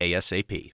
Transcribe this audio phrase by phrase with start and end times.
[0.00, 0.72] ASAP.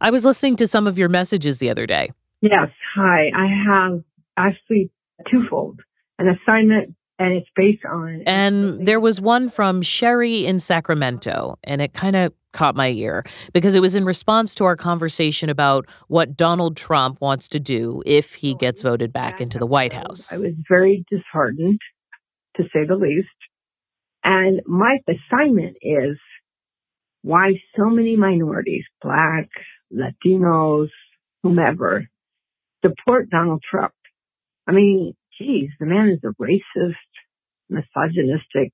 [0.00, 2.10] I was listening to some of your messages the other day.
[2.42, 2.68] Yes.
[2.94, 3.30] Hi.
[3.34, 4.02] I have
[4.36, 4.90] actually
[5.30, 5.80] twofold
[6.18, 8.22] an assignment and it's based on.
[8.26, 13.24] And there was one from Sherry in Sacramento, and it kind of caught my ear
[13.52, 18.02] because it was in response to our conversation about what Donald Trump wants to do
[18.06, 20.32] if he gets voted back into the White House.
[20.32, 21.80] I was very disheartened,
[22.56, 23.28] to say the least.
[24.24, 26.18] And my assignment is
[27.26, 29.48] why so many minorities, Black,
[29.92, 30.90] Latinos,
[31.42, 32.08] whomever,
[32.84, 33.94] support Donald Trump.
[34.64, 36.94] I mean, geez, the man is a racist,
[37.68, 38.72] misogynistic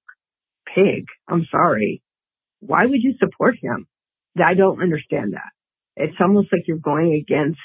[0.67, 1.07] pig.
[1.27, 2.03] I'm sorry.
[2.61, 3.87] Why would you support him?
[4.39, 5.53] I don't understand that.
[5.97, 7.59] It's almost like you're going against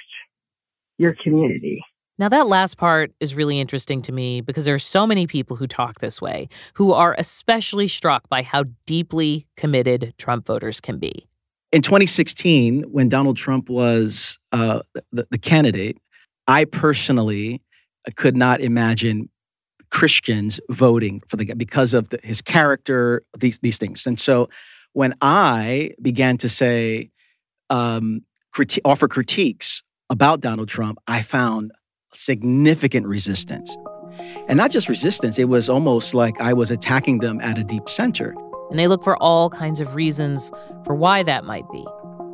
[0.98, 1.82] your community.
[2.20, 5.56] Now, that last part is really interesting to me because there are so many people
[5.56, 10.98] who talk this way, who are especially struck by how deeply committed Trump voters can
[10.98, 11.28] be.
[11.72, 14.80] In 2016, when Donald Trump was uh,
[15.12, 15.98] the, the candidate,
[16.48, 17.62] I personally
[18.16, 19.30] could not imagine
[19.92, 24.08] Christians voting for the guy because of the, his character, these these things.
[24.08, 24.50] And so,
[24.94, 27.12] when I began to say,
[27.70, 28.22] um,
[28.56, 31.72] criti- offer critiques about Donald Trump, I found
[32.14, 33.76] significant resistance,
[34.48, 35.38] and not just resistance.
[35.40, 38.36] It was almost like I was attacking them at a deep center.
[38.70, 40.52] And they look for all kinds of reasons
[40.86, 41.86] for why that might be.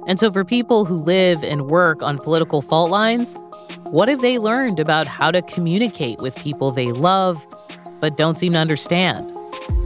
[0.08, 3.36] And so, for people who live and work on political fault lines,
[3.86, 7.46] what have they learned about how to communicate with people they love
[8.00, 9.32] but don't seem to understand?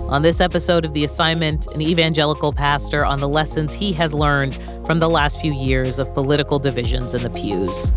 [0.09, 4.55] On this episode of The Assignment, an evangelical pastor on the lessons he has learned
[4.85, 7.91] from the last few years of political divisions in the pews.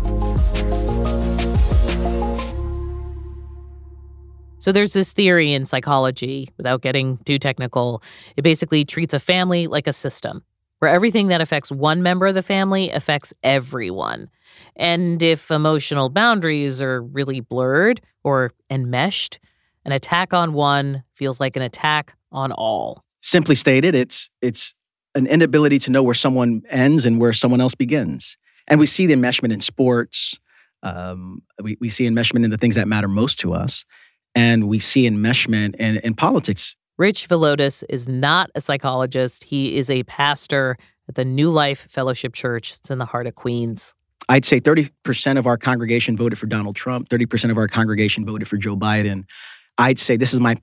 [4.61, 8.03] So there's this theory in psychology, without getting too technical,
[8.37, 10.43] it basically treats a family like a system
[10.77, 14.29] where everything that affects one member of the family affects everyone.
[14.75, 19.39] And if emotional boundaries are really blurred or enmeshed,
[19.83, 23.01] an attack on one feels like an attack on all.
[23.19, 24.75] Simply stated, it's it's
[25.15, 28.37] an inability to know where someone ends and where someone else begins.
[28.67, 30.39] And we see the enmeshment in sports.
[30.83, 33.85] Um, we, we see enmeshment in the things that matter most to us.
[34.35, 39.45] And we see enmeshment in, in politics Rich Villodas is not a psychologist.
[39.45, 40.77] He is a pastor
[41.09, 42.75] at the New Life Fellowship Church.
[42.75, 43.95] It's in the heart of Queens.
[44.29, 48.47] I'd say 30% of our congregation voted for Donald Trump, 30% of our congregation voted
[48.47, 49.23] for Joe Biden.
[49.79, 50.57] I'd say this is my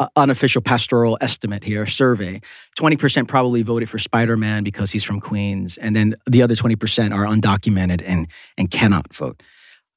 [0.00, 2.40] uh, unofficial pastoral estimate here, survey.
[2.76, 5.78] 20% probably voted for Spider Man because he's from Queens.
[5.78, 8.26] And then the other 20% are undocumented and,
[8.58, 9.40] and cannot vote.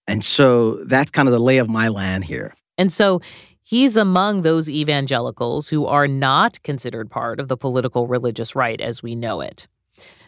[0.07, 2.53] And so that's kind of the lay of my land here.
[2.77, 3.21] And so
[3.67, 9.03] He's among those evangelicals who are not considered part of the political religious right as
[9.03, 9.67] we know it.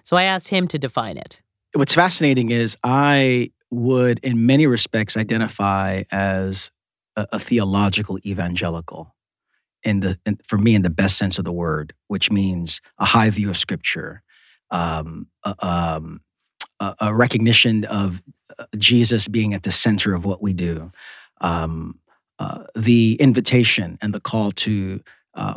[0.03, 1.41] So I asked him to define it.
[1.73, 6.69] What's fascinating is I would, in many respects, identify as
[7.15, 9.15] a, a theological evangelical.
[9.83, 13.05] In the, in, for me, in the best sense of the word, which means a
[13.05, 14.21] high view of Scripture,
[14.69, 16.19] um, a, um,
[16.81, 18.21] a, recognition of
[18.57, 20.91] uh, Jesus being at the center of what we do,
[21.39, 21.99] um,
[22.39, 25.01] uh, the invitation and the call to
[25.33, 25.55] uh,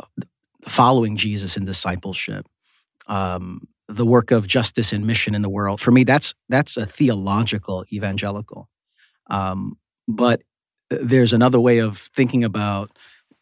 [0.67, 2.45] following Jesus in discipleship,
[3.07, 5.79] um, the work of justice and mission in the world.
[5.79, 8.69] For me, that's that's a theological evangelical.
[9.29, 9.77] Um,
[10.07, 10.41] but
[10.89, 12.91] there's another way of thinking about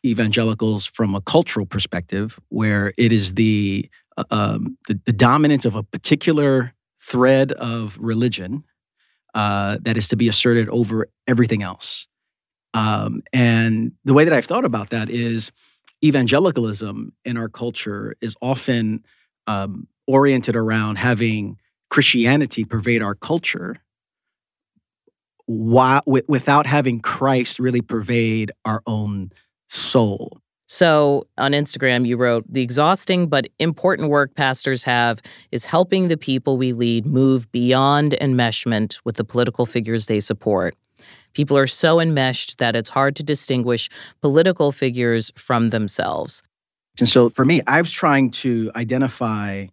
[0.05, 5.75] evangelicals from a cultural perspective, where it is the uh, um, the, the, dominance of
[5.75, 8.63] a particular thread of religion
[9.33, 12.07] uh, that is to be asserted over everything else.
[12.73, 15.51] Um, and the way that I've thought about that is
[16.03, 19.03] evangelicalism in our culture is often
[19.47, 21.57] um, oriented around having
[21.89, 23.77] Christianity pervade our culture
[25.47, 29.31] without having Christ really pervade our own
[29.67, 30.39] soul.
[30.67, 35.21] So on Instagram, you wrote The exhausting but important work pastors have
[35.51, 40.75] is helping the people we lead move beyond enmeshment with the political figures they support.
[41.33, 43.89] People are so enmeshed that it's hard to distinguish
[44.21, 46.43] political figures from themselves.
[46.99, 49.67] And so for me, I was trying to identify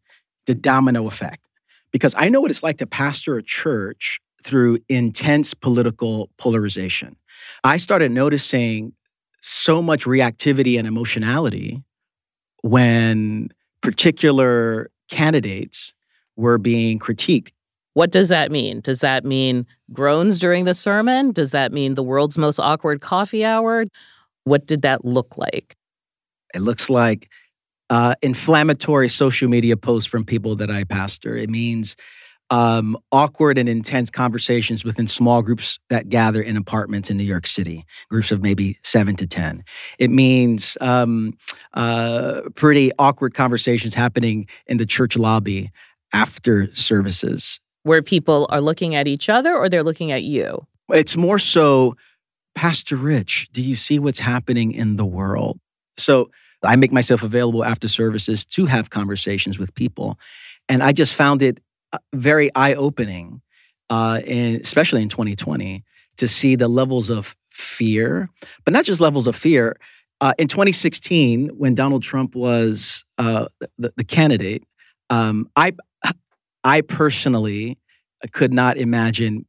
[0.47, 1.49] the domino effect
[1.91, 7.17] because I know what it's like to pastor a church through intense political polarization.
[7.65, 8.93] I started noticing
[9.41, 11.83] so much reactivity and emotionality
[12.63, 13.51] when
[13.81, 15.95] particular candidates
[16.37, 17.51] were being critiqued.
[17.95, 18.81] What does that mean?
[18.81, 21.33] Does that mean groans during the sermon?
[21.33, 23.87] Does that mean the world's most awkward coffee hour?
[24.45, 25.77] What did that look like?
[26.55, 27.29] It looks like
[27.91, 31.37] uh, inflammatory social media posts from people that I pastor.
[31.37, 31.97] It means
[32.51, 37.47] um, awkward and intense conversations within small groups that gather in apartments in New York
[37.47, 39.63] City, groups of maybe seven to 10.
[39.99, 41.35] It means um,
[41.75, 45.71] uh, pretty awkward conversations happening in the church lobby
[46.13, 47.61] after services.
[47.89, 50.67] Where people are looking at each other or they're looking at you?
[50.91, 51.97] It's more so,
[52.55, 55.59] Pastor Rich, do you see what's happening in the world?
[55.97, 56.31] So
[56.63, 60.19] I make myself available after services to have conversations with people.
[60.69, 61.61] And I just found it
[61.95, 63.41] uh, very eye opening,
[63.89, 65.83] uh, especially in 2020,
[66.19, 68.29] to see the levels of fear,
[68.67, 69.79] but not just levels of fear.
[70.21, 73.47] Uh, in 2016, when Donald Trump was uh,
[73.79, 74.63] the, the, candidate,
[75.09, 75.73] um, I,
[76.65, 77.79] I personally
[78.33, 79.47] could not imagine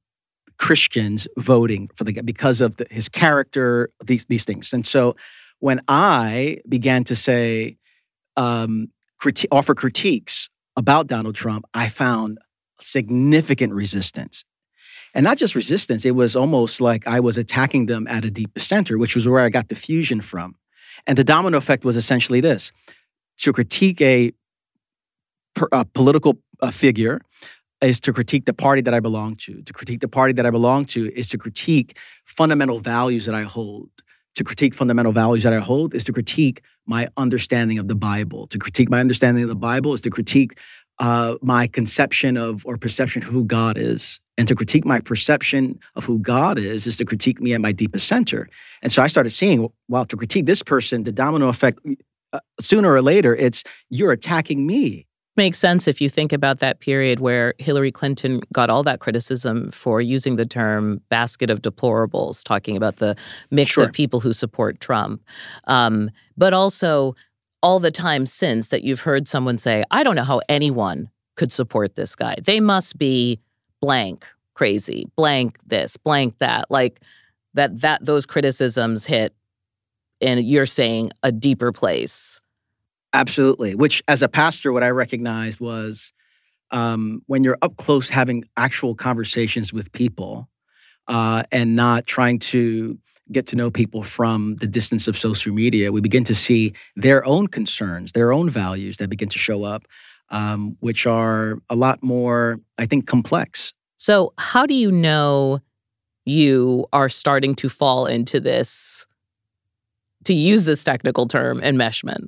[0.58, 4.74] Christians voting for the guy because of the, his character, these these things.
[4.74, 5.16] And so,
[5.60, 7.78] when I began to say,
[8.36, 8.90] um,
[9.22, 12.40] criti- offer critiques about Donald Trump, I found
[12.80, 14.44] significant resistance.
[15.14, 18.60] And not just resistance, it was almost like I was attacking them at a deep
[18.60, 20.56] center, which was where I got the fusion from.
[21.08, 22.72] And the domino effect was essentially this
[23.40, 24.32] to critique a,
[25.72, 27.22] a political uh, figure
[27.82, 29.62] is to critique the party that I belong to.
[29.62, 33.44] To critique the party that I belong to is to critique fundamental values that I
[33.44, 33.90] hold
[34.40, 38.48] to critique fundamental values that I hold is to critique my understanding of the Bible.
[38.48, 40.58] To critique my understanding of the Bible is to critique
[40.98, 44.22] uh, my conception of or perception of who God is.
[44.38, 47.74] And to critique my perception of who God is is to critique me at my
[47.74, 48.48] deepest center.
[48.82, 51.80] And so I started seeing, well, to critique this person, the domino effect,
[52.32, 56.80] uh, sooner or later, it's you're attacking me makes sense if you think about that
[56.80, 62.44] period where Hillary Clinton got all that criticism for using the term basket of deplorables,
[62.44, 63.16] talking about the
[63.50, 63.86] mix sure.
[63.86, 65.24] of people who support Trump.
[65.66, 67.16] Um, but also
[67.62, 71.52] all the time since that you've heard someone say, I don't know how anyone could
[71.52, 72.36] support this guy.
[72.44, 73.40] They must be
[73.82, 74.26] blank
[74.60, 76.70] crazy, blank this, blank that.
[76.70, 77.00] Like
[77.54, 79.34] that that those criticisms hit
[80.20, 82.42] and you're saying a deeper place
[83.14, 83.76] Absolutely.
[83.76, 86.14] Which, as a pastor, what I recognized was
[86.72, 90.50] um, when you're up close having actual conversations with people
[91.08, 93.00] uh, and not trying to
[93.32, 97.26] get to know people from the distance of social media, we begin to see their
[97.26, 99.86] own concerns, their own values that begin to show up,
[100.30, 103.74] um, which are a lot more, I think, complex.
[103.98, 105.60] So, how do you know
[106.26, 109.08] you are starting to fall into this,
[110.26, 112.28] to use this technical term, enmeshment?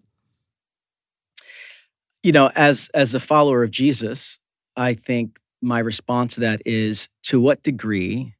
[2.23, 4.39] You know, as as a follower of Jesus,
[4.75, 8.33] I think my response to that is to what degree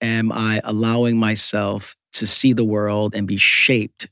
[0.00, 4.08] am I allowing myself to see the world and be shaped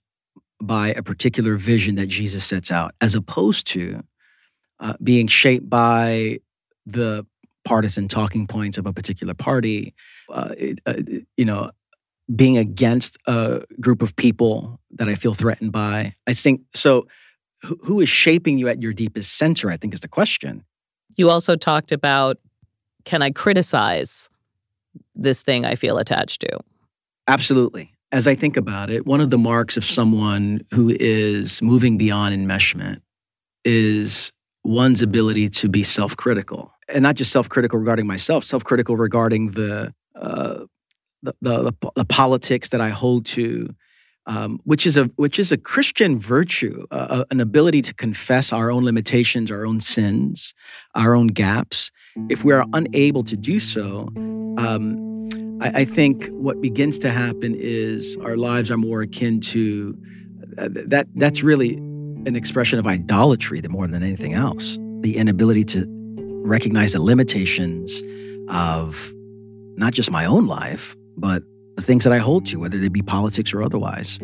[0.62, 4.02] by a particular vision that Jesus sets out, as opposed to
[4.78, 6.40] uh, being shaped by
[6.86, 7.26] the
[7.64, 9.94] partisan talking points of a particular party,
[10.32, 10.54] uh,
[10.86, 10.94] uh,
[11.36, 11.70] you know,
[12.34, 16.14] being against a group of people that I feel threatened by.
[16.26, 17.06] I think so
[17.62, 20.64] who is shaping you at your deepest center, I think is the question.
[21.16, 22.38] You also talked about
[23.04, 24.28] can I criticize
[25.14, 26.58] this thing I feel attached to?
[27.28, 27.92] Absolutely.
[28.12, 32.34] As I think about it, one of the marks of someone who is moving beyond
[32.34, 33.00] enmeshment
[33.64, 34.32] is
[34.64, 36.74] one's ability to be self critical.
[36.88, 40.64] And not just self critical regarding myself, self critical regarding the, uh,
[41.22, 43.74] the, the, the, politics that I hold to,
[44.26, 48.70] um, which is a which is a Christian virtue, uh, an ability to confess our
[48.70, 50.54] own limitations, our own sins,
[50.94, 51.90] our own gaps.
[52.28, 54.08] If we are unable to do so,
[54.58, 59.96] um, I, I, think what begins to happen is our lives are more akin to
[60.58, 61.06] uh, that.
[61.14, 61.74] That's really
[62.26, 64.76] an expression of idolatry, more than anything else.
[65.00, 65.86] The inability to
[66.44, 68.02] recognize the limitations
[68.48, 69.12] of
[69.76, 71.42] not just my own life, but
[71.80, 74.18] the things that I hold to, whether they be politics or otherwise.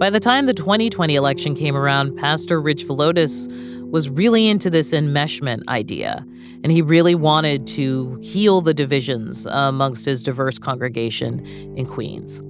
[0.00, 3.48] By the time the 2020 election came around, Pastor Rich Villodas
[3.90, 6.26] was really into this enmeshment idea,
[6.64, 11.46] and he really wanted to heal the divisions amongst his diverse congregation
[11.76, 12.42] in Queens.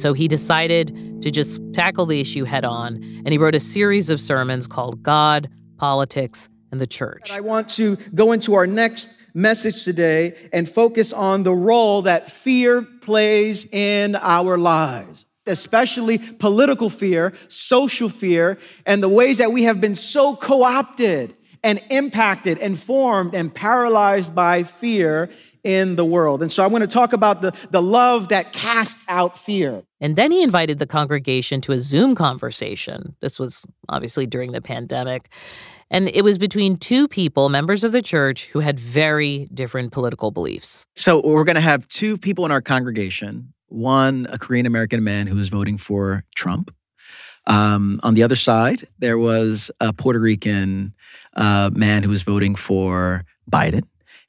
[0.00, 4.10] So he decided to just tackle the issue head on, and he wrote a series
[4.10, 7.30] of sermons called God, Politics, and the church.
[7.32, 12.30] I want to go into our next message today and focus on the role that
[12.30, 19.64] fear plays in our lives, especially political fear, social fear, and the ways that we
[19.64, 25.28] have been so co opted and impacted and formed and paralyzed by fear
[25.64, 26.40] in the world.
[26.42, 29.82] And so I want to talk about the, the love that casts out fear.
[30.00, 33.16] And then he invited the congregation to a Zoom conversation.
[33.20, 35.30] This was obviously during the pandemic.
[35.90, 40.30] And it was between two people, members of the church, who had very different political
[40.30, 40.86] beliefs.
[40.94, 45.26] So we're going to have two people in our congregation one, a Korean American man
[45.26, 46.74] who was voting for Trump.
[47.46, 50.94] Um, on the other side, there was a Puerto Rican
[51.34, 53.82] uh, man who was voting for Biden.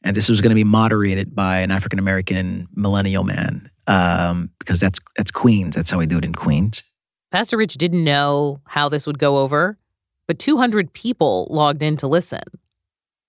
[0.04, 4.80] And this was going to be moderated by an African American millennial man um, because
[4.80, 5.76] that's that's Queens.
[5.76, 6.84] That's how we do it in Queens.
[7.32, 9.78] Pastor Rich didn't know how this would go over
[10.30, 12.44] but 200 people logged in to listen.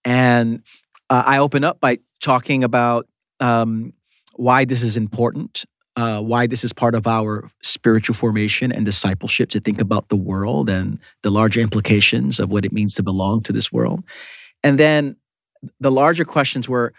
[0.05, 0.63] And
[1.09, 3.09] uh, I open up by talking about
[3.41, 3.95] um,
[4.35, 5.65] why this is important,
[5.97, 10.17] uh, why this is part of our spiritual formation and discipleship to think about the
[10.17, 14.05] world and the larger implications of what it means to belong to this world.
[14.63, 15.17] And then
[15.81, 16.93] the larger questions were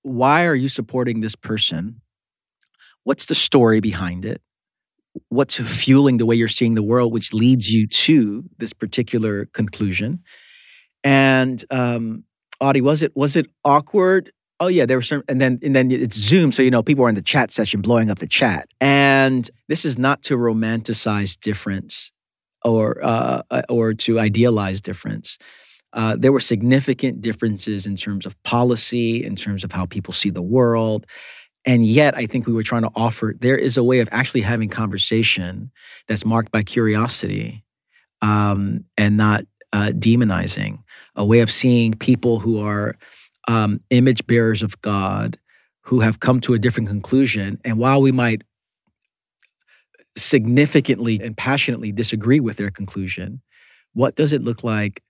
[0.00, 2.00] why are you supporting this person?
[3.02, 4.40] What's the story behind it?
[5.28, 10.20] What's fueling the way you're seeing the world, which leads you to this particular conclusion.
[11.02, 12.24] And um,
[12.60, 14.32] Audie, was it was it awkward?
[14.60, 17.04] Oh yeah, there were some, and then and then it's Zoom, so you know people
[17.04, 18.68] are in the chat session blowing up the chat.
[18.80, 22.12] And this is not to romanticize difference
[22.64, 25.38] or uh, uh or to idealize difference.
[25.92, 30.30] Uh, there were significant differences in terms of policy, in terms of how people see
[30.30, 31.06] the world,
[31.64, 34.42] and yet, I think we were trying to offer there is a way of actually
[34.42, 35.70] having conversation
[36.08, 37.64] that's marked by curiosity
[38.20, 40.82] um, and not uh, demonizing,
[41.16, 42.96] a way of seeing people who are
[43.48, 45.38] um, image bearers of God
[45.82, 47.58] who have come to a different conclusion.
[47.64, 48.42] And while we might
[50.16, 53.42] significantly and passionately disagree with their conclusion,
[53.92, 55.02] what does it look like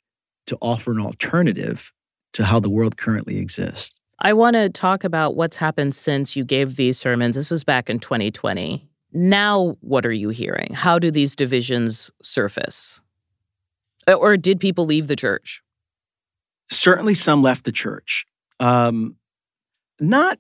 [0.47, 1.93] to offer an alternative
[2.33, 4.01] to how the world currently exists?
[4.21, 7.37] I want to talk about what's happened since you gave these sermons.
[7.37, 8.89] This was back in 2020.
[9.13, 10.71] Now, what are you hearing?
[10.73, 13.01] How do these divisions surface?
[14.07, 15.63] Or did people leave the church?
[16.71, 18.27] Certainly, some left the church.
[18.61, 19.17] Um,
[20.01, 20.39] not,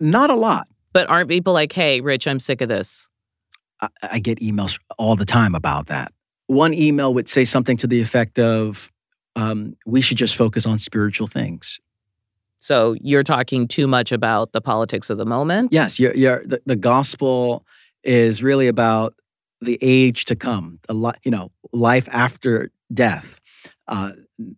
[0.00, 0.66] not a lot.
[0.92, 3.08] But aren't people like, "Hey, Rich, I'm sick of this"?
[3.80, 6.12] I, I get emails all the time about that.
[6.46, 8.90] One email would say something to the effect of,
[9.36, 11.78] um, "We should just focus on spiritual things."
[12.60, 15.72] So you're talking too much about the politics of the moment?
[15.72, 17.64] Yes, you're, you're, the, the gospel
[18.02, 19.14] is really about
[19.60, 23.40] the age to come, the you know, life after death,
[23.88, 24.12] uh,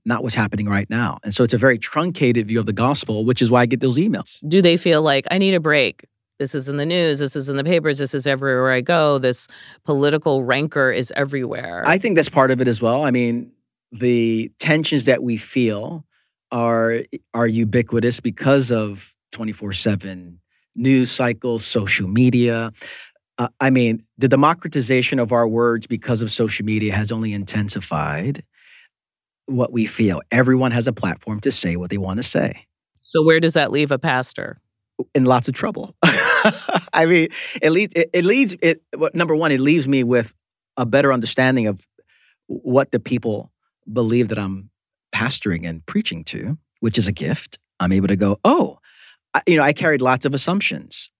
[0.05, 1.19] not what's happening right now.
[1.25, 3.81] And so it's a very truncated view of the gospel, which is why I get
[3.81, 4.47] those emails.
[4.47, 6.05] Do they feel like I need a break?
[6.39, 7.19] This is in the news.
[7.19, 7.99] This is in the papers.
[7.99, 9.19] This is everywhere I go.
[9.19, 9.47] This
[9.85, 11.83] political rancor is everywhere.
[11.87, 13.05] I think that's part of it as well.
[13.05, 13.53] I mean,
[13.93, 16.07] the tensions that we feel
[16.53, 17.03] are
[17.35, 20.39] are ubiquitous because of 24/7
[20.75, 22.73] news cycles, social media.
[23.39, 28.45] Uh, I mean, the democratization of our words because of social media has only intensified
[29.47, 30.21] what we feel.
[30.31, 32.67] Everyone has a platform to say what they want to say.
[33.01, 34.61] So where does that leave a pastor?
[35.15, 35.97] In lots of trouble.
[36.93, 37.29] I mean,
[37.63, 38.83] it leads it, it leads it
[39.15, 40.35] number one, it leaves me with
[40.77, 41.87] a better understanding of
[42.47, 43.51] what the people
[43.91, 44.70] believe that I'm
[45.13, 47.59] pastoring and preaching to, which is a gift.
[47.79, 48.79] I'm able to go, oh,
[49.35, 51.11] I, you know, I carried lots of assumptions.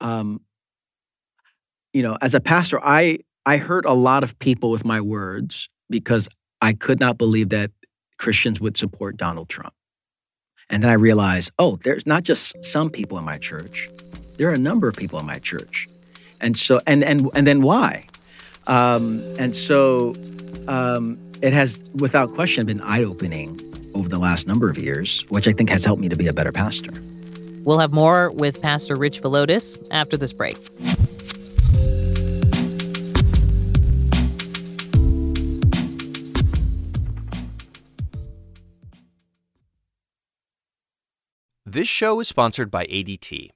[0.00, 0.42] Um,
[1.92, 5.68] you know, as a pastor, I I hurt a lot of people with my words
[5.88, 6.28] because
[6.60, 7.70] I could not believe that
[8.18, 9.72] Christians would support Donald Trump.
[10.68, 13.88] And then I realized, oh, there's not just some people in my church.
[14.36, 15.88] There are a number of people in my church.
[16.40, 18.06] And so and and and then why?
[18.66, 20.12] Um, and so
[20.66, 23.60] um, it has, without question, been eye opening
[23.94, 26.32] over the last number of years, which I think has helped me to be a
[26.32, 26.92] better pastor.
[27.64, 30.56] We'll have more with Pastor Rich Villodas after this break.
[41.64, 43.50] This show is sponsored by ADT.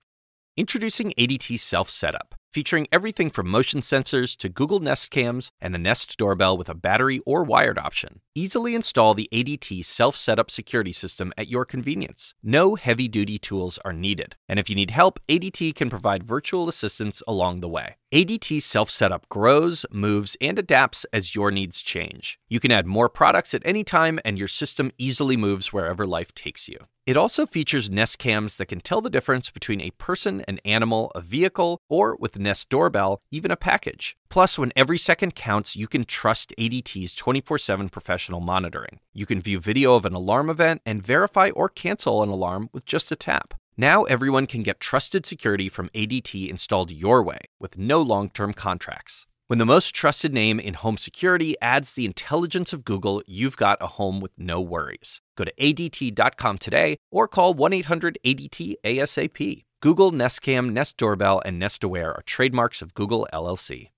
[0.57, 5.79] Introducing ADT Self Setup featuring everything from motion sensors to Google Nest cams and the
[5.79, 8.21] Nest doorbell with a battery or wired option.
[8.35, 12.35] Easily install the ADT self setup security system at your convenience.
[12.43, 14.37] No heavy duty tools are needed.
[14.49, 17.97] And if you need help, ADT can provide virtual assistance along the way.
[18.13, 22.39] ADT self setup grows, moves, and adapts as your needs change.
[22.49, 26.35] You can add more products at any time, and your system easily moves wherever life
[26.35, 26.79] takes you.
[27.07, 31.11] It also features Nest cams that can tell the difference between a person, an animal,
[31.15, 34.17] a vehicle, or with Nest Doorbell, even a package.
[34.29, 39.01] Plus, when every second counts, you can trust ADT's 24 7 professional monitoring.
[39.15, 42.85] You can view video of an alarm event and verify or cancel an alarm with
[42.85, 43.55] just a tap.
[43.77, 48.53] Now everyone can get trusted security from ADT installed your way with no long term
[48.53, 49.27] contracts.
[49.47, 53.79] When the most trusted name in home security adds the intelligence of Google, you've got
[53.81, 55.21] a home with no worries.
[55.41, 59.65] Go to ADT.com today or call 1 800 ADT ASAP.
[59.81, 63.89] Google Nest Cam, Nest Doorbell, and Nest Aware are trademarks of Google LLC.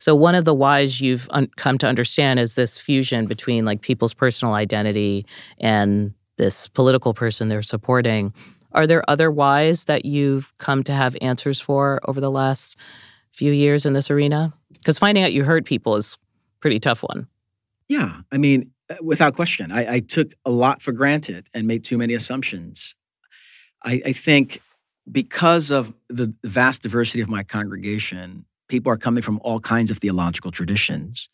[0.00, 3.82] So one of the whys you've un- come to understand is this fusion between like
[3.82, 5.26] people's personal identity
[5.58, 8.32] and this political person they're supporting.
[8.72, 12.78] Are there other whys that you've come to have answers for over the last
[13.30, 14.54] few years in this arena?
[14.72, 17.28] Because finding out you hurt people is a pretty tough one.
[17.88, 18.70] Yeah, I mean,
[19.00, 22.94] without question, I, I took a lot for granted and made too many assumptions.
[23.84, 24.60] I, I think
[25.10, 29.98] because of the vast diversity of my congregation, people are coming from all kinds of
[29.98, 31.28] theological traditions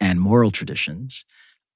[0.00, 1.24] and moral traditions.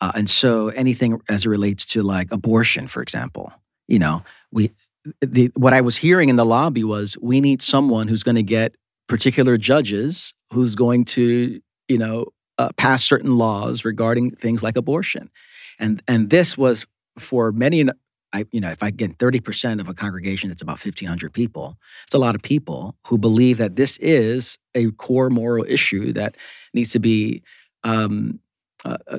[0.00, 3.52] Uh, and so anything as it relates to like abortion, for example,
[3.88, 4.72] you know, we
[5.20, 8.42] the, what I was hearing in the lobby was we need someone who's going to
[8.42, 8.74] get
[9.08, 12.26] particular judges who's going to, you know,
[12.62, 15.30] uh, pass certain laws regarding things like abortion,
[15.78, 16.86] and and this was
[17.18, 17.88] for many
[18.32, 22.14] I, you know, if I get 30% of a congregation that's about 1,500 people, it's
[22.14, 26.36] a lot of people who believe that this is a core moral issue that
[26.72, 27.42] needs to be,
[27.84, 28.40] um,
[28.84, 29.18] uh, uh,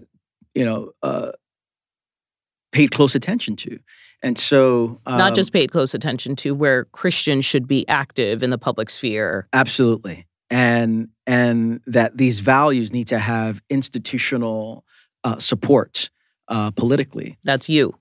[0.55, 1.31] you know, uh,
[2.71, 3.79] paid close attention to.
[4.23, 8.49] And so, um, not just paid close attention to, where Christians should be active in
[8.49, 9.47] the public sphere.
[9.51, 14.85] Absolutely, and and that these values need to have institutional
[15.23, 16.11] uh, support
[16.47, 17.37] uh, politically.
[17.43, 17.95] That's you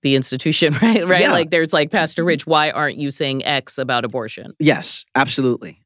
[0.00, 1.06] the institution, right?
[1.06, 1.22] Right?
[1.22, 1.32] Yeah.
[1.32, 4.54] Like there's like Pastor Rich, why aren't you saying X about abortion?
[4.58, 5.78] Yes, absolutely.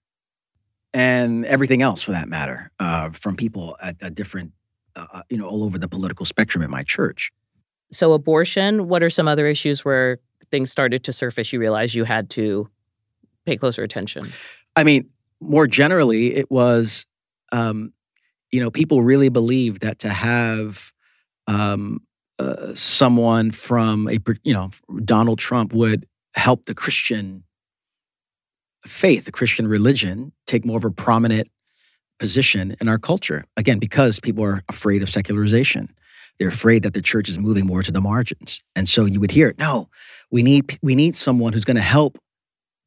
[0.94, 4.52] And everything else for that matter, uh, from people at, at different,
[4.94, 7.32] uh, uh, you know, all over the political spectrum in my church.
[7.92, 10.18] So, abortion, what are some other issues where
[10.50, 11.52] things started to surface?
[11.52, 12.70] You realized you had to
[13.44, 14.32] pay closer attention?
[14.74, 17.06] I mean, more generally, it was,
[17.52, 17.92] um,
[18.50, 20.92] you know, people really believed that to have
[21.46, 22.00] um,
[22.38, 24.70] uh, someone from a you know
[25.04, 27.44] Donald Trump would help the Christian
[28.86, 31.48] faith, the Christian religion, take more of a prominent
[32.18, 33.44] position in our culture.
[33.56, 35.88] Again, because people are afraid of secularization.
[36.38, 38.62] They're afraid that the church is moving more to the margins.
[38.74, 39.88] And so you would hear, no,
[40.30, 42.18] we need we need someone who's going to help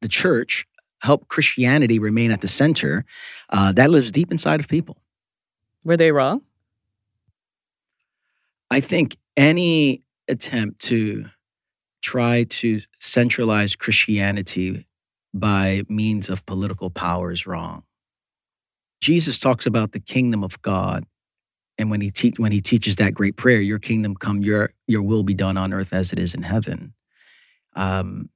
[0.00, 0.66] the church,
[1.00, 3.04] help Christianity remain at the center.
[3.48, 5.02] Uh, that lives deep inside of people.
[5.84, 6.42] Were they wrong?
[8.70, 11.26] I think any attempt to
[12.02, 14.86] try to centralize Christianity
[15.34, 17.84] by means of political power is wrong.
[19.00, 21.04] Jesus talks about the kingdom of God.
[21.78, 25.02] And when he, te- when he teaches that great prayer, your kingdom come, your, your
[25.02, 26.92] will be done on earth as it is in heaven.
[27.74, 28.28] Um,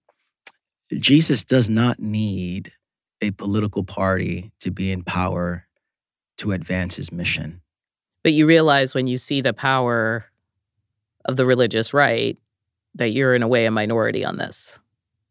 [0.98, 2.72] Jesus does not need
[3.20, 5.66] a political party to be in power
[6.38, 7.60] to advance his mission.
[8.22, 10.26] But you realize when you see the power
[11.24, 12.38] of the religious right
[12.94, 14.78] that you're in a way a minority on this.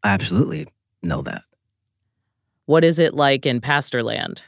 [0.04, 0.67] I absolutely
[1.02, 1.43] know that.
[2.65, 4.43] What is it like in pastor land?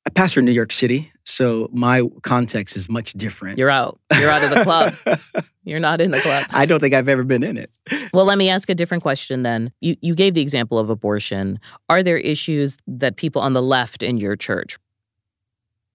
[0.11, 3.57] pastor in New York City, so my context is much different.
[3.57, 3.99] You're out.
[4.13, 4.95] You're out of the club.
[5.63, 6.45] You're not in the club.
[6.49, 7.71] I don't think I've ever been in it.
[8.13, 9.71] Well, let me ask a different question then.
[9.79, 11.59] You you gave the example of abortion.
[11.89, 14.77] Are there issues that people on the left in your church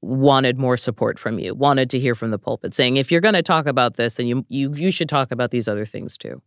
[0.06, 3.34] wanted more support from you, wanted to hear from the pulpit, saying, if you're going
[3.34, 6.40] to talk about this, then you, you, you should talk about these other things too?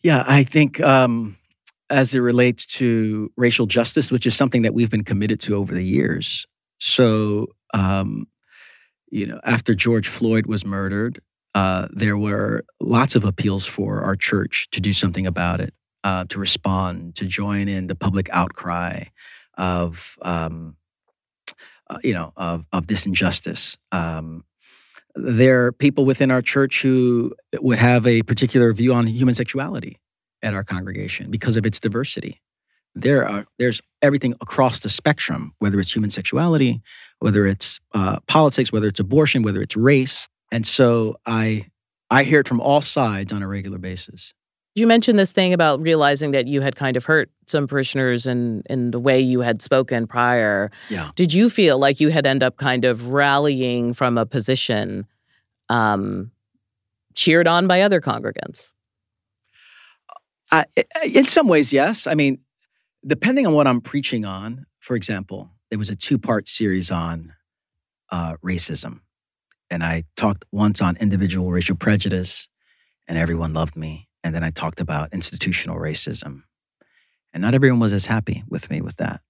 [0.00, 1.36] Yeah, I think um,
[1.92, 5.74] as it relates to racial justice, which is something that we've been committed to over
[5.74, 6.46] the years.
[6.78, 8.26] So, um,
[9.10, 11.20] you know, after George Floyd was murdered,
[11.54, 16.24] uh, there were lots of appeals for our church to do something about it, uh,
[16.30, 19.04] to respond, to join in the public outcry
[19.58, 20.76] of um,
[21.90, 23.76] uh, you know, of, of this injustice.
[23.92, 24.44] Um,
[25.14, 29.98] there are people within our church who would have a particular view on human sexuality
[30.42, 32.40] at our congregation because of its diversity.
[32.94, 36.82] There are there's everything across the spectrum, whether it's human sexuality,
[37.20, 41.66] whether it's uh, politics, whether it's abortion, whether it's race, and so I
[42.10, 44.34] I hear it from all sides on a regular basis.
[44.74, 48.62] You mentioned this thing about realizing that you had kind of hurt some parishioners in
[48.68, 50.70] in the way you had spoken prior.
[50.90, 51.10] Yeah.
[51.14, 55.06] Did you feel like you had end up kind of rallying from a position
[55.70, 56.30] um,
[57.14, 58.72] cheered on by other congregants?
[60.52, 60.64] Uh,
[61.02, 62.06] in some ways, yes.
[62.06, 62.38] I mean,
[63.04, 67.32] depending on what I'm preaching on, for example, there was a two part series on
[68.10, 69.00] uh, racism.
[69.70, 72.50] And I talked once on individual racial prejudice,
[73.08, 74.10] and everyone loved me.
[74.22, 76.42] And then I talked about institutional racism.
[77.32, 79.22] And not everyone was as happy with me with that.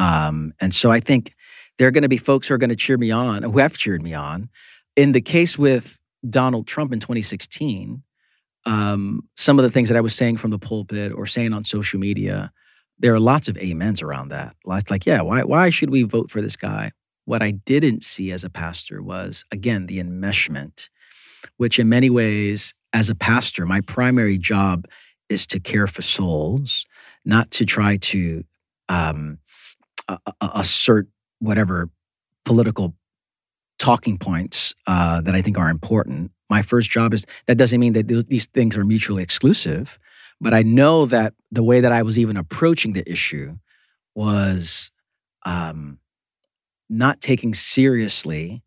[0.00, 1.34] Um, and so I think
[1.78, 3.78] there are going to be folks who are going to cheer me on, who have
[3.78, 4.50] cheered me on.
[4.96, 8.02] In the case with Donald Trump in 2016,
[8.66, 11.64] um, some of the things that I was saying from the pulpit or saying on
[11.64, 12.52] social media,
[12.98, 14.56] there are lots of amens around that.
[14.64, 16.92] Like, like, yeah, why, why should we vote for this guy?
[17.24, 20.88] What I didn't see as a pastor was, again, the enmeshment,
[21.56, 24.86] which in many ways, as a pastor, my primary job
[25.28, 26.86] is to care for souls,
[27.24, 28.44] not to try to
[28.88, 29.38] um,
[30.40, 31.08] assert
[31.40, 31.90] whatever
[32.44, 32.94] political
[33.78, 36.30] talking points uh, that I think are important.
[36.48, 39.98] My first job is that doesn't mean that th- these things are mutually exclusive,
[40.40, 43.56] but I know that the way that I was even approaching the issue
[44.14, 44.90] was
[45.44, 45.98] um,
[46.88, 48.62] not taking seriously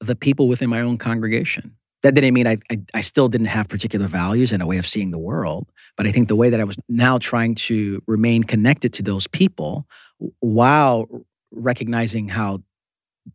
[0.00, 1.76] the people within my own congregation.
[2.02, 4.86] That didn't mean I, I, I still didn't have particular values and a way of
[4.86, 8.44] seeing the world, but I think the way that I was now trying to remain
[8.44, 9.86] connected to those people
[10.38, 11.08] while
[11.50, 12.62] recognizing how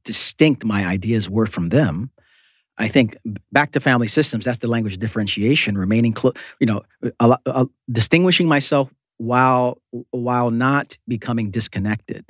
[0.04, 2.12] distinct my ideas were from them
[2.78, 3.18] I think
[3.52, 6.82] back to family systems, that's the language of differentiation, remaining close, you know,
[7.20, 9.80] a, a, distinguishing myself while
[10.10, 12.26] while not becoming disconnected.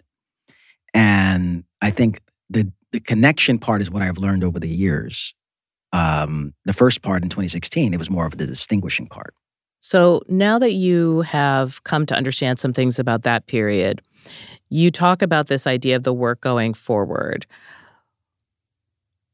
[0.93, 5.34] And I think the the connection part is what I've learned over the years.
[5.93, 9.36] Um, the first part in 2016, it was more of the distinguishing part.
[9.85, 14.01] So now that you have come to understand some things about that period,
[14.69, 17.45] you talk about this idea of the work going forward.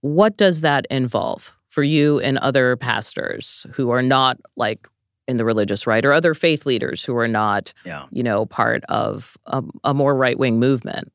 [0.01, 4.88] What does that involve for you and other pastors who are not like
[5.27, 8.07] in the religious right or other faith leaders who are not, yeah.
[8.09, 11.12] you know, part of a, a more right wing movement?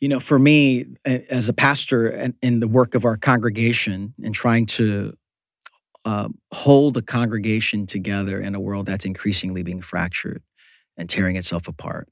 [0.00, 4.34] You know, for me, as a pastor and in the work of our congregation and
[4.34, 5.16] trying to
[6.04, 10.42] uh, hold a congregation together in a world that's increasingly being fractured
[10.96, 12.08] and tearing itself apart,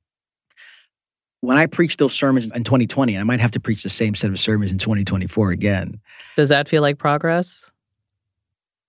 [1.41, 4.31] when I preach those sermons in 2020, I might have to preach the same set
[4.31, 6.01] of sermons in 2024 again.
[6.37, 7.73] Does that feel like progress?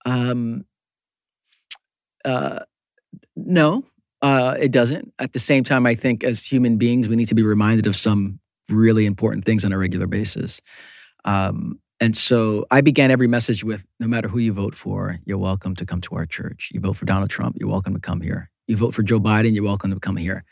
[0.06, 0.66] Um,
[2.26, 2.60] uh,
[3.36, 3.84] no,
[4.22, 5.14] uh, it doesn't.
[5.18, 7.96] At the same time, I think as human beings, we need to be reminded of
[7.96, 10.62] some really important things on a regular basis.
[11.24, 15.40] Um, and so I began every message with no matter who you vote for, you're
[15.40, 16.72] welcome to come to our church.
[16.74, 18.52] You vote for Donald Trump, you're welcome to come here.
[18.68, 20.46] You vote for Joe Biden, you're welcome to come here.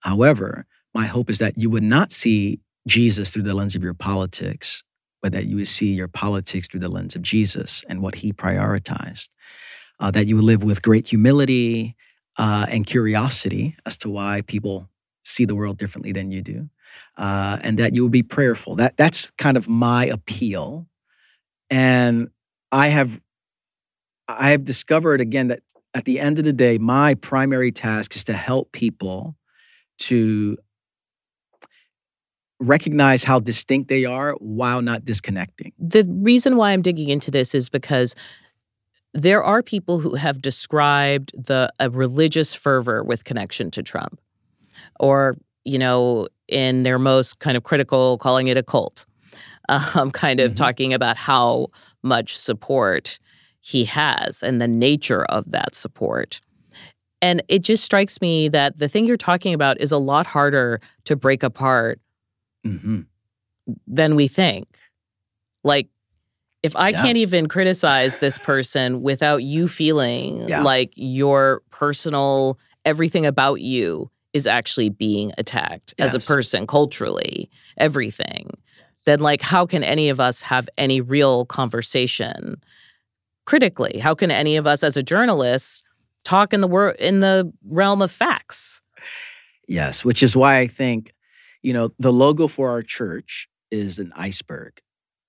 [0.00, 3.94] However, my hope is that you would not see Jesus through the lens of your
[3.94, 4.84] politics,
[5.22, 8.32] but that you would see your politics through the lens of Jesus and what he
[8.32, 9.30] prioritized.
[10.00, 11.96] Uh, that you would live with great humility
[12.38, 14.88] uh, and curiosity as to why people
[15.24, 16.70] see the world differently than you do,
[17.16, 18.76] uh, and that you will be prayerful.
[18.76, 20.86] That that's kind of my appeal,
[21.68, 22.30] and
[22.72, 23.20] I have
[24.28, 25.60] I have discovered again that
[25.94, 29.36] at the end of the day, my primary task is to help people
[29.98, 30.56] to
[32.60, 35.72] recognize how distinct they are while not disconnecting.
[35.78, 38.14] The reason why I'm digging into this is because
[39.14, 44.20] there are people who have described the a religious fervor with connection to Trump
[45.00, 49.06] or you know in their most kind of critical calling it a cult
[49.68, 50.56] um, kind of mm-hmm.
[50.56, 51.68] talking about how
[52.02, 53.18] much support
[53.60, 56.40] he has and the nature of that support
[57.22, 60.80] and it just strikes me that the thing you're talking about is a lot harder
[61.04, 62.00] to break apart
[62.66, 63.00] mm-hmm.
[63.86, 64.66] than we think.
[65.62, 65.88] Like,
[66.62, 67.02] if I yeah.
[67.02, 70.62] can't even criticize this person without you feeling yeah.
[70.62, 76.14] like your personal everything about you is actually being attacked yes.
[76.14, 78.50] as a person culturally, everything,
[79.04, 82.62] then like how can any of us have any real conversation
[83.46, 83.98] critically?
[83.98, 85.82] How can any of us as a journalist
[86.24, 88.82] talk in the wor- in the realm of facts?
[89.66, 91.14] Yes, which is why I think
[91.62, 94.80] you know, the logo for our church is an iceberg.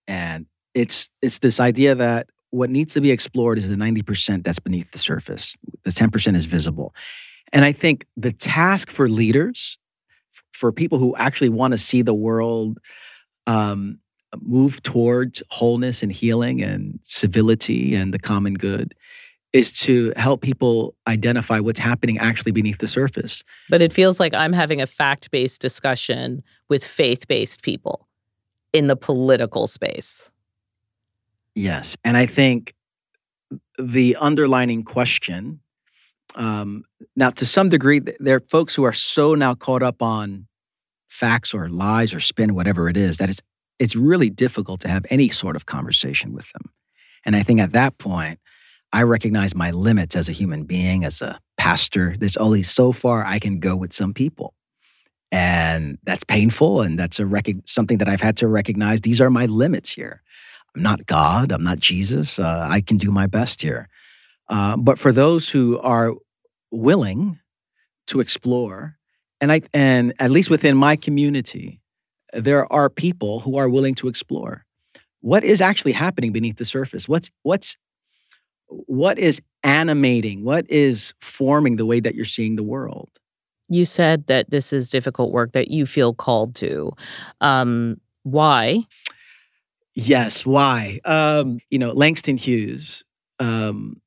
[0.07, 4.59] And it's it's this idea that what needs to be explored is the 90% that's
[4.59, 5.55] beneath the surface.
[5.83, 6.93] The 10% is visible.
[7.53, 9.77] And I think the task for leaders,
[10.51, 12.79] for people who actually want to see the world
[13.47, 13.99] um,
[14.39, 18.95] move towards wholeness and healing and civility and the common good,
[19.53, 23.43] is to help people identify what's happening actually beneath the surface.
[23.69, 28.07] But it feels like I'm having a fact based discussion with faith based people
[28.71, 30.31] in the political space.
[31.55, 31.97] Yes.
[32.05, 32.73] And I think
[33.77, 35.59] the underlining question
[36.35, 40.47] um, now, to some degree, there are folks who are so now caught up on
[41.09, 43.41] facts or lies or spin, whatever it is, that it's
[43.79, 46.71] it's really difficult to have any sort of conversation with them.
[47.25, 48.39] And I think at that point,
[48.93, 52.15] I recognize my limits as a human being, as a pastor.
[52.17, 54.53] There's only so far I can go with some people.
[55.31, 56.81] And that's painful.
[56.81, 59.01] And that's a rec- something that I've had to recognize.
[59.01, 60.21] These are my limits here.
[60.75, 61.51] I'm not God.
[61.51, 62.37] I'm not Jesus.
[62.37, 63.87] Uh, I can do my best here.
[64.51, 66.13] Uh, but for those who are
[66.71, 67.39] willing
[68.07, 68.97] to explore,
[69.39, 71.79] and I and at least within my community,
[72.33, 74.65] there are people who are willing to explore
[75.21, 77.07] what is actually happening beneath the surface.
[77.07, 77.77] What's what's
[78.67, 80.43] what is animating?
[80.43, 83.09] What is forming the way that you're seeing the world?
[83.69, 86.91] You said that this is difficult work that you feel called to.
[87.39, 88.83] Um, why?
[89.93, 90.99] Yes, why?
[91.05, 93.05] Um, you know, Langston Hughes.
[93.39, 94.01] Um,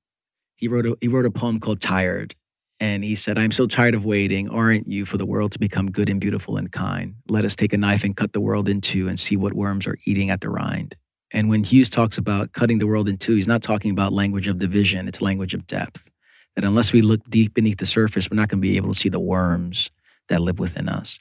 [0.65, 2.35] he wrote a he wrote a poem called "Tired,"
[2.81, 4.49] and he said, "I'm so tired of waiting.
[4.49, 7.17] Aren't you for the world to become good and beautiful and kind?
[7.29, 9.87] Let us take a knife and cut the world in two and see what worms
[9.87, 10.95] are eating at the rind."
[11.31, 14.49] And when Hughes talks about cutting the world in two, he's not talking about language
[14.49, 16.09] of division, it's language of depth.
[16.57, 18.99] That unless we look deep beneath the surface, we're not going to be able to
[18.99, 19.91] see the worms
[20.29, 21.19] that live within us.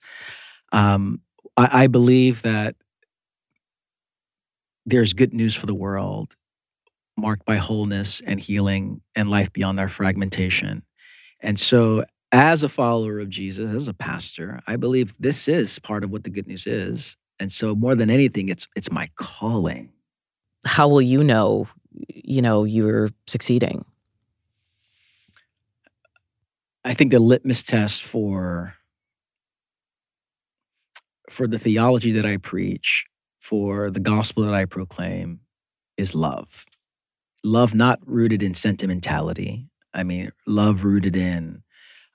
[0.71, 1.19] Um,
[1.57, 2.75] I, I believe that
[4.85, 6.37] there's good news for the world,
[7.17, 10.83] marked by wholeness and healing and life beyond our fragmentation.
[11.39, 16.03] And so, as a follower of Jesus, as a pastor, I believe this is part
[16.03, 17.15] of what the good news is.
[17.39, 19.93] And so, more than anything, it's it's my calling
[20.65, 23.85] how will you know, you know, you're succeeding?
[26.85, 28.75] I think the litmus test for
[31.29, 33.05] for the theology that I preach,
[33.39, 35.39] for the gospel that I proclaim,
[35.97, 36.65] is love.
[37.43, 39.67] Love not rooted in sentimentality.
[39.93, 41.63] I mean, love rooted in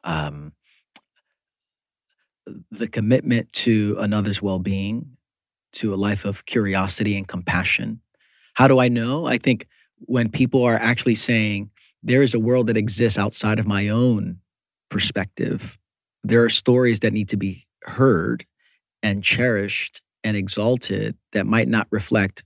[0.05, 0.53] um,
[2.71, 5.17] the commitment to another's well being,
[5.73, 8.01] to a life of curiosity and compassion,
[8.55, 9.27] how do I know?
[9.27, 9.69] I think
[10.01, 11.71] when people are actually saying
[12.03, 14.39] there is a world that exists outside of my own
[14.89, 15.79] perspective,
[16.25, 18.45] there are stories that need to be heard
[19.03, 22.43] and cherished and exalted that might not reflect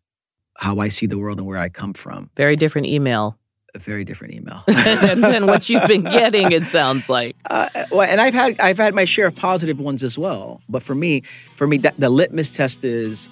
[0.59, 2.31] how I see the world and where I come from.
[2.37, 3.39] Very different email.
[3.75, 6.53] A very different email than what you've been getting.
[6.53, 7.37] It sounds like.
[7.53, 10.63] Uh, well, and I've had I've had my share of positive ones as well.
[10.71, 11.23] But for me,
[11.55, 13.29] for me, that, the litmus test is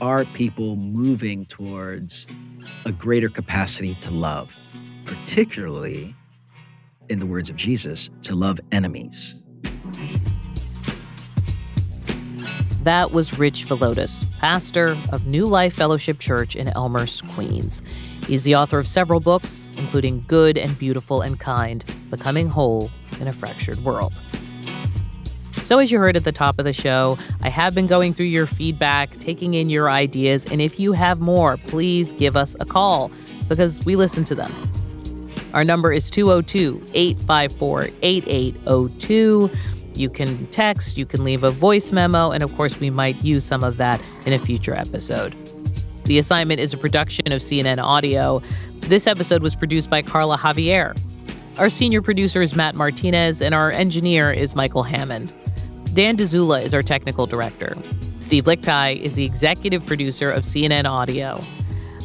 [0.00, 2.26] are people moving towards
[2.86, 4.56] a greater capacity to love,
[5.04, 6.14] particularly,
[7.10, 9.42] in the words of Jesus, to love enemies?
[12.84, 17.82] That was Rich Villodas, pastor of New Life Fellowship Church in Elmhurst, Queens.
[18.26, 23.26] He's the author of several books, including Good and Beautiful and Kind Becoming Whole in
[23.26, 24.12] a Fractured World.
[25.62, 28.26] So, as you heard at the top of the show, I have been going through
[28.26, 32.66] your feedback, taking in your ideas, and if you have more, please give us a
[32.66, 33.10] call
[33.48, 34.52] because we listen to them.
[35.54, 39.50] Our number is 202 854 8802.
[39.94, 43.44] You can text, you can leave a voice memo, and of course, we might use
[43.44, 45.34] some of that in a future episode.
[46.04, 48.42] The assignment is a production of CNN Audio.
[48.80, 50.98] This episode was produced by Carla Javier.
[51.58, 55.32] Our senior producer is Matt Martinez, and our engineer is Michael Hammond.
[55.94, 57.76] Dan Dzula is our technical director.
[58.18, 61.40] Steve Lickteig is the executive producer of CNN Audio.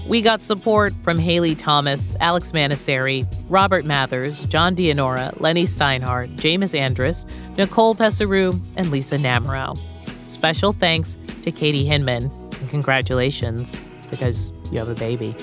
[0.09, 6.73] We got support from Haley Thomas, Alex Manasseri, Robert Mathers, John Dianora, Lenny Steinhardt, James
[6.73, 9.77] Andrus, Nicole Pesaru, and Lisa Namerow.
[10.25, 15.35] Special thanks to Katie Hinman, and congratulations because you have a baby.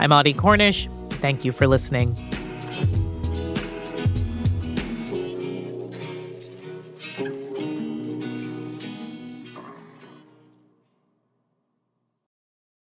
[0.00, 0.88] I'm Audie Cornish.
[1.20, 2.16] Thank you for listening.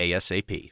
[0.00, 0.70] ASAP.